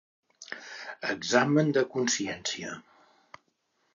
[1.15, 2.73] Examen de consciència.